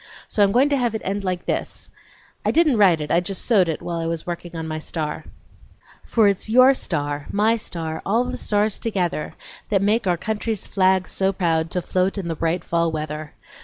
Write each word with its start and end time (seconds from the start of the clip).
So 0.27 0.41
I'm 0.41 0.51
going 0.51 0.69
to 0.69 0.77
have 0.77 0.95
it 0.95 1.03
end 1.05 1.23
like 1.23 1.45
this: 1.45 1.91
I 2.43 2.49
didn't 2.49 2.77
write 2.79 3.01
it, 3.01 3.11
I 3.11 3.19
just 3.19 3.45
sewed 3.45 3.69
it 3.69 3.83
while 3.83 3.99
I 3.99 4.07
was 4.07 4.25
working 4.25 4.55
on 4.55 4.67
my 4.67 4.79
star: 4.79 5.25
For 6.03 6.27
it's 6.27 6.49
your 6.49 6.73
star, 6.73 7.27
my 7.31 7.55
star, 7.55 8.01
all 8.03 8.23
the 8.23 8.35
stars 8.35 8.79
together, 8.79 9.33
That 9.69 9.83
make 9.83 10.07
our 10.07 10.17
country's 10.17 10.65
flag 10.65 11.07
so 11.07 11.31
proud 11.31 11.69
To 11.69 11.83
float 11.83 12.17
in 12.17 12.29
the 12.29 12.35
bright 12.35 12.63
fall 12.65 12.91
weather. 12.91 13.35